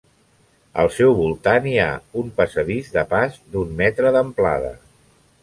[0.83, 1.89] Al seu voltant hi ha
[2.23, 4.75] un passadís de pas d'un metre d'amplada.